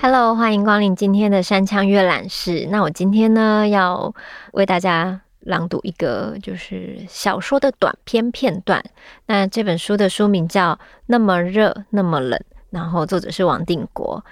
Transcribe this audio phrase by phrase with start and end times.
[0.00, 2.68] Hello，欢迎光临今天的山羌阅览室。
[2.70, 4.14] 那我今天呢，要
[4.52, 8.84] 为大家朗读一个就是小说的短篇片段。
[9.26, 10.72] 那这本书的书名叫
[11.06, 12.38] 《那么热，那么冷》，
[12.70, 14.22] 然后作者是王定国。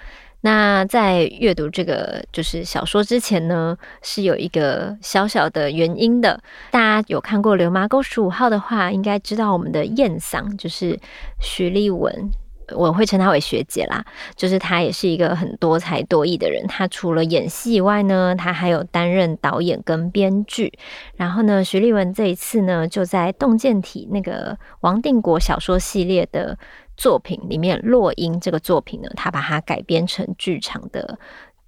[0.45, 6.37] 那在阅读这个就是小说之前呢，是有一个小小的原因的。
[6.69, 10.99] 大家有看过《流麻沟十五号》的话，应该知道我们的燕嗓就是
[11.39, 12.29] 徐丽文。
[12.71, 16.65] 我会称她为学姐啦，就是她也是一个很多才多艺的人。
[16.67, 20.71] 她除了演戏以外呢，她还有担任导演跟编剧。
[21.15, 26.57] 然后呢，徐丽文这一次呢，就在《洞见体》那个王定国小说系列的
[26.95, 31.17] 作品里面，《落英》这个作品呢，她把它改编成剧场的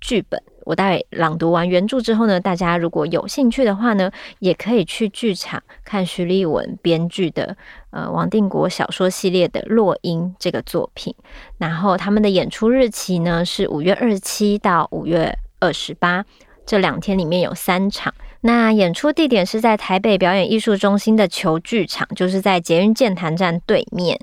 [0.01, 0.41] 剧本。
[0.65, 7.55] 我待会朗读完原著之后呢，大家如果有兴趣的话呢，也可以去剧场看徐丽文编剧的
[7.91, 11.13] 呃王定国小说系列的《落英》这个作品。
[11.59, 16.25] 然后他们的演出日期呢是五月二十七到五月二十八，
[16.65, 18.11] 这两天里面有三场。
[18.45, 24.19] 那演出地点是在台北表演艺术中心的球剧场，就是在捷运剑潭站对面。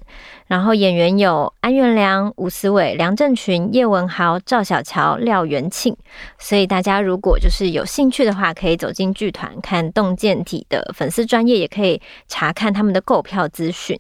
[0.46, 5.96] 然后演员有安元良、吴思伟、梁正群、叶文豪、赵小乔、廖元庆。
[6.38, 13.98] 所以大家如果就是有兴趣的话，可以走进剧团看洞见体的粉丝专业，也可以查看他们的购票资讯。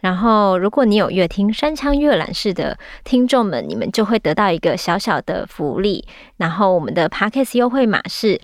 [0.00, 6.04] 然后如果你有乐听山羌阅览室的听众们，你们就会得到一个小小的福利。
[6.36, 8.38] 然后我们的 Podcast 优惠码是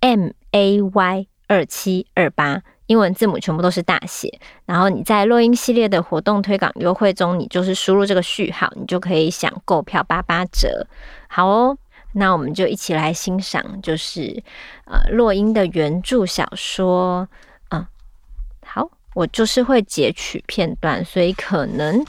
[0.00, 0.32] M。
[0.56, 4.40] A Y 二七二八，英文字母全部都是大写。
[4.64, 10.86] 然后你在落英系列的活动推广优惠中，你就是输入这个序号，你就可以享购票八八折。
[11.28, 11.76] 好哦，
[12.14, 14.42] 那我们就一起来欣赏，就是
[14.86, 17.28] 呃落英的原著小说。
[17.68, 17.86] 嗯，
[18.64, 22.02] 好，我就是会截取片段，所以可能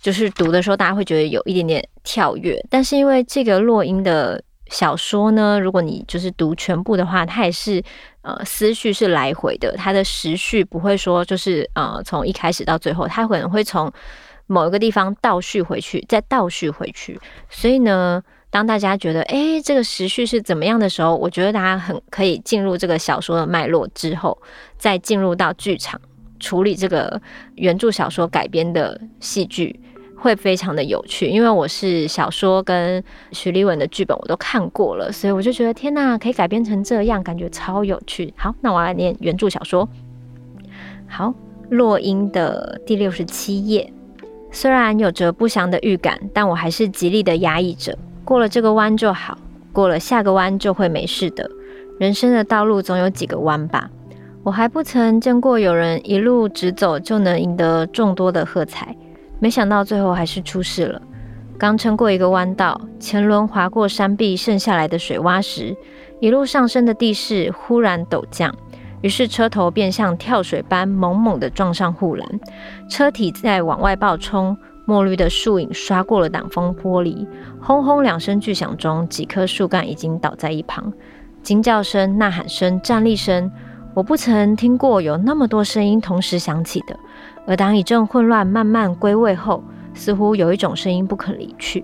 [0.00, 4.42] 就是读的时候大家会觉得有一点点跳跃，但是因为这个落英的。
[4.68, 7.82] 小说呢，如果你就是读全部的话，它也是
[8.22, 13.92] 呃思绪是来回的，它的时序不会说就是呃从一开始到最后，它可能会从
[14.46, 17.18] 某一个地方倒叙回去，再倒叙回去。
[17.48, 24.36] 所以呢，当大家觉得诶这个时序是怎么样的时候，我觉得大家很可以进入这个小说的脉络之后，
[24.76, 26.00] 再进入到剧场
[26.40, 27.20] 处理这个
[27.54, 29.80] 原著小说改编的戏剧。
[30.26, 33.00] 会非常的有趣，因为我是小说跟
[33.30, 38.34] 徐丽文的剧本我都看过了，所以我就觉得天哪，可以改编成这样，感觉超有趣。
[38.36, 39.88] 好，那我来念原著小说。
[41.06, 41.32] 好，
[41.70, 43.92] 落英的第六十七页，
[44.50, 47.96] 虽然有着不祥的预感，但我还是极力的压抑着。
[48.24, 49.38] 过了这个弯就好，
[49.72, 51.48] 过了下个弯就会没事的。
[52.00, 53.88] 人生的道路总有几个弯吧。
[54.42, 58.96] 我还不曾见过有人一路直走就能赢得众多的喝彩。
[59.38, 61.00] 没想到最后还是出事了。
[61.58, 65.74] 刚撑过一个弯道，前轮滑过山壁渗下来的水洼时，
[66.20, 68.54] 一路上升的地势忽然陡降，
[69.00, 72.40] 于是车头便像跳水般猛猛地撞上护栏，
[72.90, 74.54] 车体在往外爆冲，
[74.84, 77.26] 墨绿的树影刷过了挡风玻璃，
[77.62, 80.92] 轰轰两声巨响中，几棵树干已经倒在一旁，
[81.42, 83.50] 惊叫声、呐喊声、站立声，
[83.96, 86.94] 我不曾听过有那么多声音同时响起的。
[87.46, 89.64] 而当一阵混乱慢慢归位后，
[89.94, 91.82] 似乎有一种声音不可离去，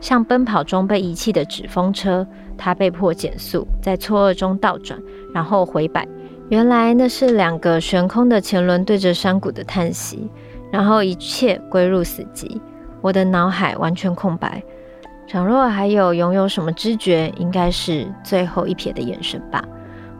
[0.00, 2.24] 像奔跑中被遗弃的纸风车。
[2.56, 5.02] 它被迫减速，在错愕中倒转，
[5.34, 6.06] 然后回摆。
[6.48, 10.30] 原来那是两个悬空的前轮对着山谷的叹息。
[10.70, 12.60] 然后一切归入死寂，
[13.00, 14.62] 我的脑海完全空白。
[15.26, 19.64] 倘若还有拥有什么知觉，应该是最后一瞥的眼神吧。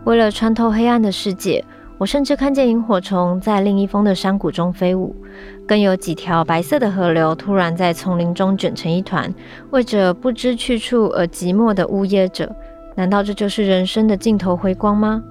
[0.09, 1.63] 为了穿透黑暗的世界。
[1.99, 5.15] 我甚至看见萤火虫在另一峰的山谷中飞舞，
[5.67, 9.35] 更有几条白色的河流突然在丛林中卷成一团，
[9.71, 12.51] 为着不知去处而寂寞地呜咽着。
[12.97, 15.23] 难道这就是人生的尽头辉光吗？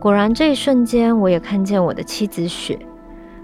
[0.00, 2.78] 果然，这一瞬间我也看见我的妻子雪。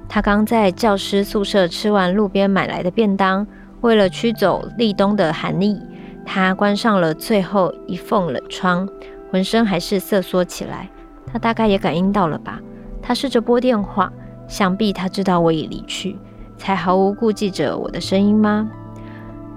[0.09, 3.47] 她刚在教师宿舍吃完路边买来的便当，
[3.83, 5.79] 为了驱走立冬的寒意，
[6.25, 8.89] 她关上了最后一缝冷窗，
[9.31, 10.89] 浑身还是瑟缩起来。
[11.31, 12.61] 他大概也感应到了吧？
[13.03, 14.13] 他试着拨电话，
[14.47, 16.17] 想必他知道我已离去，
[16.57, 18.71] 才毫无顾忌着我的声音吗？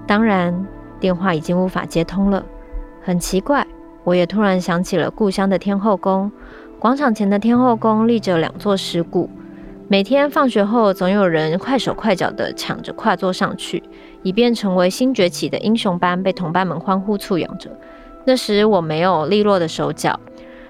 [0.06, 0.66] 当然，
[1.00, 2.44] 电话已经无法接通了。
[3.02, 3.66] 很奇怪，
[4.04, 6.30] 我也突然想起了故乡的天后宫。
[6.78, 9.30] 广场前的天后宫立着两座石鼓，
[9.88, 13.82] 每天放学后，总有人快手快脚地抢着跨坐上去，
[14.22, 17.70] 以便成为新崛起的英雄般被同伴们欢呼簇拥着。
[18.24, 20.18] 那时我没有利落的手脚。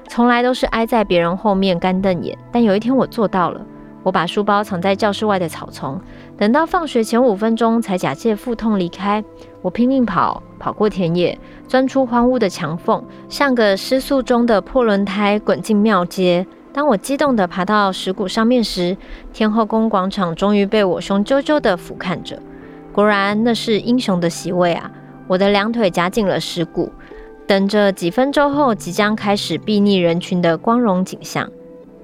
[0.09, 2.37] 从来都是挨在别人后面干瞪眼。
[2.53, 3.61] 但有一天我做到了，
[4.03, 5.99] 我把书包藏在教室外的草丛，
[6.37, 9.25] 等到放学前五分钟才假借腹痛离开。
[9.63, 16.47] 我拼命跑，跑过田野，钻出荒芜的墙缝，像个失速中的破轮胎滚进庙街。
[16.75, 18.97] 当我激动地爬到石鼓上面时，
[19.33, 22.39] 天后宫广场终于被我雄赳赳地俯瞰着。
[22.93, 24.91] 果然，那是英雄的席位啊！
[25.29, 26.93] 我的两腿夹紧了石鼓。
[27.47, 31.51] 等着几分钟后即将开始睥睨人群的光荣景象。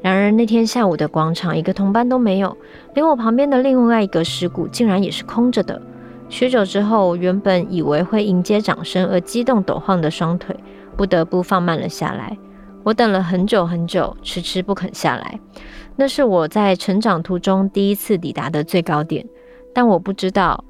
[0.01, 2.57] 然而那天下午的广场一个同伴都没有，
[2.95, 5.81] 连我旁边的另外一个石鼓竟然也是空着的。
[6.29, 10.55] 许久之后，原本以为会迎接掌声而激动抖晃的双腿，
[10.97, 12.37] 不得不放慢了下来。
[12.85, 15.41] 我等了很久很久，迟迟不肯下来。
[15.97, 19.27] 那是我在成长途中第一次抵达的最高点，
[19.75, 20.65] 但我不知道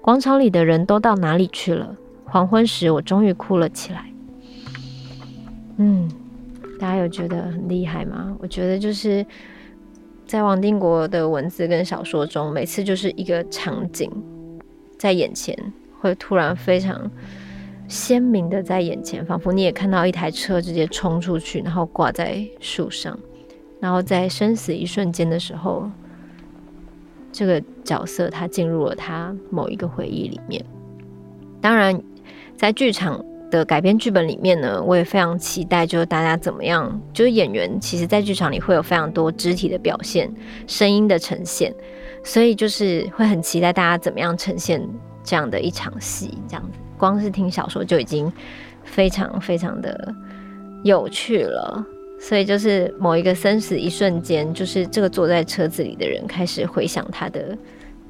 [0.00, 1.94] 广场里的人都到哪里去了。
[2.30, 4.04] 黄昏时，我终于哭了起来。
[5.78, 6.08] 嗯，
[6.78, 8.36] 大家有觉得很厉害吗？
[8.40, 9.24] 我觉得就是
[10.26, 14.10] 在王定国的文字跟小说中，每次就是一个场景
[14.98, 15.56] 在眼前，
[16.00, 17.10] 会突然非常
[17.86, 23.18] 鲜明的在眼前，仿佛你也看到一台车直接冲出去，然后挂在树上，
[23.80, 25.88] 然后在生死一瞬间的时候，
[27.32, 30.62] 这个角色他进入了他某一个回忆里面，
[31.60, 31.98] 当然。
[32.58, 40.28] 在剧场的改编剧本里面呢，我也非常期待，就是大家怎么样，就是演员其实，在剧场里会有非常多肢体的表现、
[40.66, 41.72] 声音的呈现，
[42.24, 44.84] 所以就是会很期待大家怎么样呈现
[45.22, 46.36] 这样的一场戏。
[46.48, 48.30] 这样子，光是听小说就已经
[48.82, 50.12] 非常非常的
[50.82, 51.86] 有趣了。
[52.18, 57.56] 所以就是某一个生死一瞬间，就是这个坐在车子里的人开始回想他的。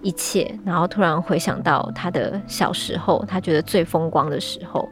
[0.03, 4.89] 一切，然后突然回想到他的小时候，他觉得最风光的时候。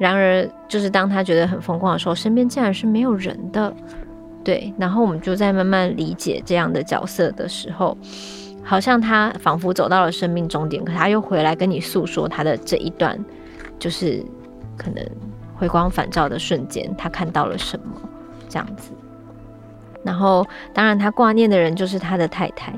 [0.00, 3.72] 然而，就是当他觉得很风光的时候，身边竟然是没有人的。
[4.42, 7.96] 对，然后我们就在慢慢理解这样的角色的时候，
[8.64, 13.16] 好像他仿佛走到了生命终点，可他又回来跟你诉说他的这一段，
[13.78, 14.24] 就是
[14.76, 15.06] 可能
[15.54, 17.86] 回光返照的瞬间，他看到了什么
[18.48, 18.90] 这样子。
[20.02, 20.44] 然后，
[20.74, 22.72] 当然他挂念的人就是他的太太。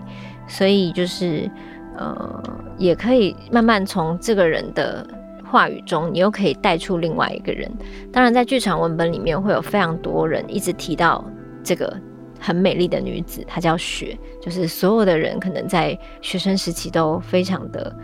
[0.47, 1.51] 所以就是，
[1.97, 2.43] 呃，
[2.77, 5.07] 也可以慢慢从这个人的
[5.45, 7.71] 话语中，你又可以带出另外一个人。
[8.13, 11.25] 当然，在剧场文本里面会有非常多人一直提到
[11.63, 11.97] 这个
[12.39, 14.19] 很美丽的女子，她叫雪。
[14.41, 17.95] 就是所有的人可能在学生时期都非常的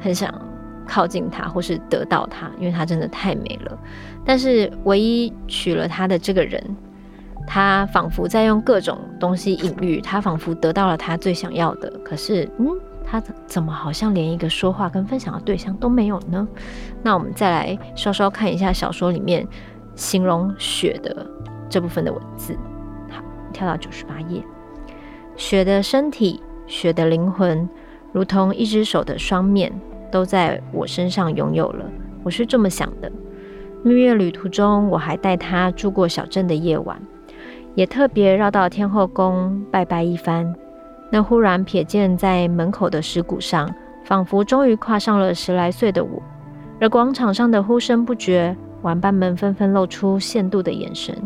[0.00, 0.34] 很想
[0.86, 3.78] 靠近她，或是得到她，因为她真的太美了。
[4.24, 6.62] 但是唯一娶了她的这个人。
[7.50, 11.90] 他仿佛在用各种东西隐喻，他仿佛得到了他最想要的。
[12.04, 12.68] 可是，嗯，
[13.02, 16.46] 他怎么好像连一个说话跟分享的对象都没有呢？
[17.02, 19.48] 那我们再来稍稍看一下小说里面
[19.94, 21.26] 形容雪的
[21.70, 22.54] 这部分的文字。
[23.10, 24.44] 好，跳到九十八页，
[25.34, 27.66] 雪的身体，雪的灵魂，
[28.12, 29.72] 如同一只手的双面，
[30.12, 31.86] 都在我身上拥有了。
[32.22, 33.10] 我是这么想的。
[33.82, 37.00] 蜜月旅途中，我还带他住过小镇的夜晚。
[37.78, 40.52] 也特别绕到天后宫拜拜一番。
[41.12, 43.72] 那忽然瞥见在门口的石鼓上，
[44.04, 46.20] 仿佛终于跨上了十来岁的我。
[46.80, 51.16] 而广场上的呼声不绝，玩伴们纷纷露出羡妒的眼神。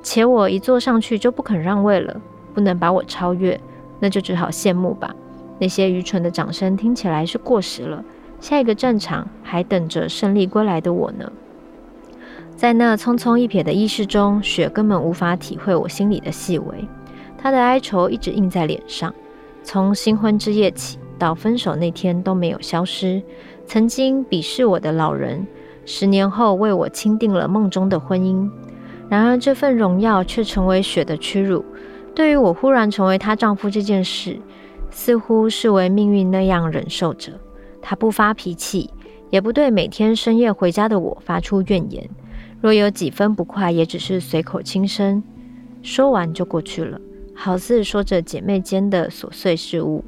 [0.00, 2.20] 且我一坐上去就不肯让位了，
[2.54, 3.60] 不能把我超越，
[3.98, 5.12] 那就只好羡慕吧。
[5.58, 8.04] 那些愚蠢的掌声听起来是过时了。
[8.38, 11.32] 下一个战场还等着胜利归来的我呢。
[12.56, 16.88] 在那匆匆一瞥的意识中，雪根本无法体会我心里的细微。
[17.36, 19.12] 她的哀愁一直印在脸上，
[19.62, 23.22] 从新婚之夜起到分手那天都没有消失。
[23.66, 25.46] 曾经鄙视我的老人，
[25.84, 28.48] 十年后为我钦定了梦中的婚姻。
[29.08, 31.64] 然而这份荣耀却成为雪的屈辱。
[32.14, 34.38] 对于我忽然成为她丈夫这件事，
[34.90, 37.32] 似乎视为命运那样忍受着。
[37.82, 38.88] 她不发脾气，
[39.30, 42.08] 也不对每天深夜回家的我发出怨言。
[42.64, 45.22] 若有几分不快，也只是随口轻声，
[45.82, 46.98] 说完就过去了，
[47.34, 50.02] 好似说着姐妹间的琐碎事物。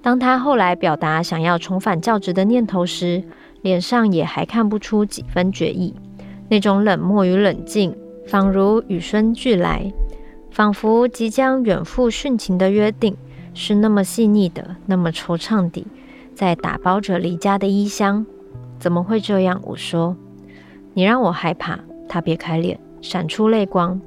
[0.00, 3.24] 当她后来表达想要重返教职的念头时，
[3.62, 5.92] 脸上也还看不出几分决意。
[6.48, 7.96] 那种冷漠与冷静，
[8.28, 9.92] 仿如与生俱来，
[10.52, 13.16] 仿佛即将远赴殉情的约定，
[13.54, 15.84] 是那么细腻的，那么惆怅地，
[16.32, 18.24] 在打包着离家的衣箱。
[18.78, 19.60] 怎么会这样？
[19.64, 20.16] 我说。
[20.94, 21.78] 你让我害怕。
[22.08, 24.00] 他别开脸，闪出泪光。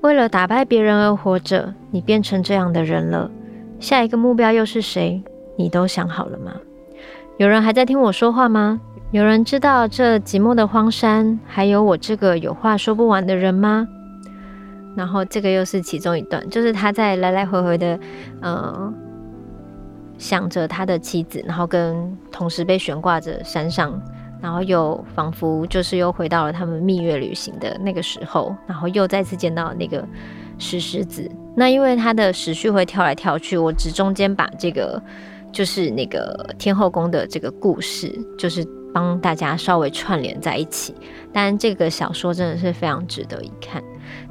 [0.00, 3.30] 为了打败别人而活着，你变成这样的人了。
[3.80, 5.22] 下一个目标又是谁？
[5.56, 6.52] 你都想好了吗？
[7.36, 8.80] 有人还在听我说话吗？
[9.10, 13.88] 有人知道这寂寞的荒山还有我这个有话说不完的人吗？
[14.94, 17.98] 然后这个又是其中一段，就是他在来来回回的，
[18.40, 18.92] 呃，
[20.18, 24.00] 想着他的妻子，然后跟同时被悬挂着山上，
[24.40, 30.06] 然后又仿佛就是又回到了他们蜜月旅行的那个时候，然后又再次见到那个
[30.58, 31.30] 石狮子。
[31.56, 35.02] 那因为它的时序会跳来跳去，我只中间把这个
[35.52, 38.66] 就是那个天后宫的这个故事，就是。
[38.90, 40.94] 帮大家稍微串联在一起，
[41.30, 43.84] 但这个小说真的是非常值得一看，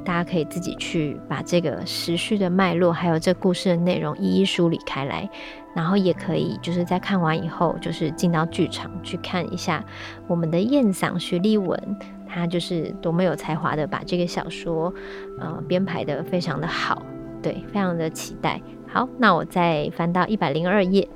[0.04, 5.30] 大家可以自己去把这个时序的脉络，还有这故事的内容一一梳理开来，
[5.78, 9.84] 然后也可以就是在看完以后，就是进到剧场去看一下
[10.26, 11.80] 我们的燕嗓徐立文，
[12.28, 14.92] 他就是多么有才华的把这个小说
[15.38, 17.00] 呃编排得非常的好，
[17.40, 18.60] 对，非常的期待。
[18.88, 21.08] 好，那我再翻到一百零二页。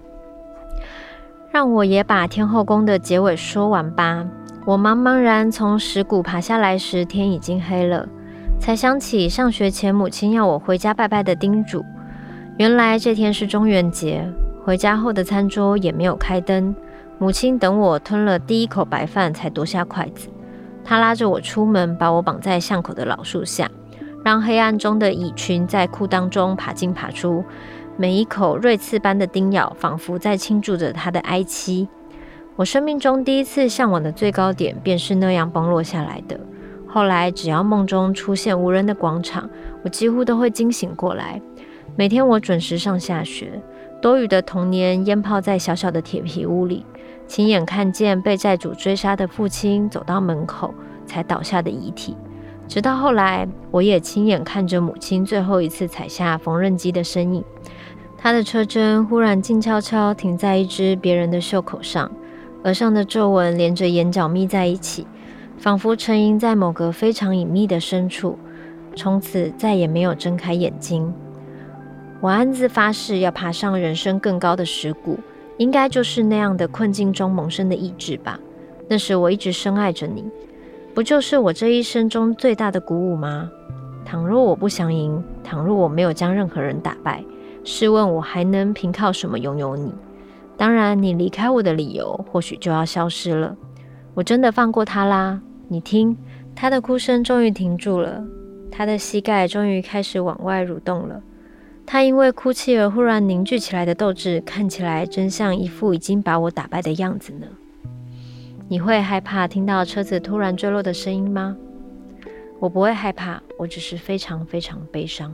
[1.51, 4.25] 让我也把天后宫的结尾说完吧。
[4.65, 8.09] 我茫茫然从石鼓爬下来时，天已经黑了，
[8.61, 11.85] 才想起上学前母亲要我回家拜拜的叮嘱。
[12.59, 14.31] 原来这天是中元节，
[14.65, 16.75] 回家后的餐桌也没有开灯。
[17.19, 20.29] 母亲等我吞了第一口白饭，才夺下筷子。
[20.85, 23.71] 她拉着我出门，把我绑在巷口的老树下，
[24.25, 27.45] 让黑暗中的蚁群在裤裆中爬进爬出。
[27.97, 31.89] 每一口锐刺般的叮咬，仿佛在倾注着她的哀戚。
[32.57, 36.39] 我生命中第一次向往的最高点，便是那样崩落下来的。
[36.87, 39.49] 后来，只要梦中出现无人的广场，
[39.83, 41.41] 我几乎都会惊醒过来。
[41.95, 43.61] 每天我准时上下学，
[44.03, 46.85] 多雨的童年淹泡在小小的铁皮屋里，
[47.29, 50.75] 亲眼看见被债主追杀的父亲走到门口
[51.07, 52.17] 才倒下的遗体。
[52.67, 57.45] 直到后来，我也亲眼看着母亲最后一次踩下缝纫机的身影。
[58.19, 62.11] 他的车针忽然静悄悄停在一只别人的袖口上，
[62.65, 65.07] 额上的皱纹连着眼角眯在一起，
[65.59, 68.37] 仿佛沉吟在某个非常隐秘的深处，
[68.97, 71.15] 从此再也没有睁开眼睛。
[72.23, 75.19] 我暗自发誓要爬上人生更高的石谷，
[75.59, 78.39] 应该就是那样的困境中萌生的意志吧。
[78.87, 80.25] 那时我一直深爱着你，
[80.95, 83.51] 不就是我这一生中最大的鼓舞吗？
[84.05, 87.25] 倘若我不想赢，倘若我没有将任何人打败。
[87.65, 89.93] 试问我还能凭靠什么拥有你？
[90.57, 93.57] 当然，你离开我的理由或许就要消失了。
[94.15, 95.41] 我真的放过他啦。
[95.67, 96.17] 你听，
[96.55, 98.23] 他的哭声终于停住了，
[98.71, 101.21] 他的膝盖终于开始往外蠕动了。
[101.87, 107.47] 他因为哭泣而忽然凝聚起来的斗志，看起来真像一副已经把我打败的样子呢。
[108.69, 111.57] 你会害怕听到车子突然坠落的声音吗？
[112.59, 115.31] 我不会害怕，我只是非常非常悲伤。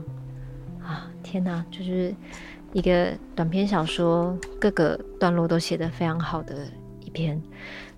[0.83, 2.13] 啊天呐，就是
[2.73, 6.67] 一个短篇小说，各个段落都写得非常好的
[7.05, 7.41] 一篇。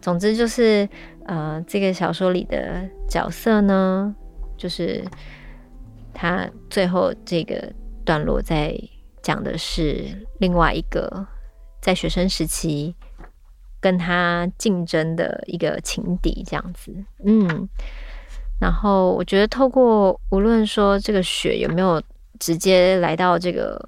[0.02, 0.88] 总之就是，
[1.24, 4.14] 呃，这个小说里的角色呢，
[4.56, 5.02] 就是
[6.12, 7.72] 他最后这个
[8.04, 8.76] 段落在
[9.22, 11.26] 讲的是另外一个
[11.80, 12.94] 在学生时期
[13.80, 16.92] 跟他竞争的一个情敌，这样子。
[17.24, 17.68] 嗯，
[18.60, 22.02] 然后我觉得透过无论说这个雪有没有。
[22.38, 23.78] 直接来到这个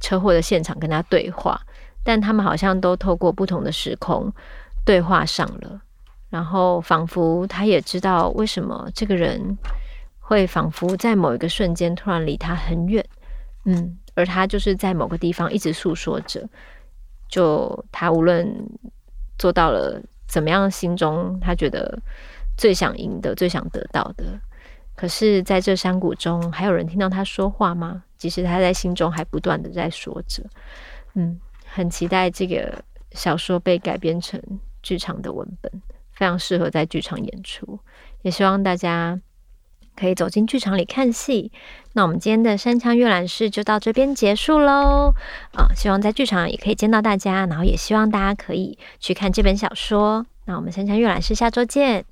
[0.00, 1.58] 车祸的现场跟他对话，
[2.04, 4.30] 但他们好像都透过不同的时空
[4.84, 5.80] 对话上了，
[6.28, 9.56] 然后仿佛他也知道为什么这个人
[10.20, 13.02] 会仿佛在某一个瞬间突然离他很远，
[13.66, 16.48] 嗯，而他就是在某个地方一直诉说着，
[17.28, 18.50] 就他无论
[19.38, 21.98] 做到了怎么样，心中他觉得
[22.56, 24.24] 最想赢的、最想得到的。
[24.94, 28.02] 可是，在这山谷中，还有人听到他说话吗？
[28.16, 30.42] 即使他在心中还不断的在说着，
[31.12, 34.40] 嗯，很期待这个小说被改编成
[34.82, 35.70] 剧场的文本，
[36.12, 37.78] 非常适合在剧场演出。
[38.22, 39.20] 也希望大家
[39.96, 41.50] 可以走进剧场里看戏。
[41.94, 45.14] 那我们今天的山羌阅览室就到这边结束喽。
[45.54, 50.26] 啊，希望在剧场也可以见到大家，然后也希望大家可以去看这本小说。
[50.44, 52.04] 那我们山羌阅览室下周见。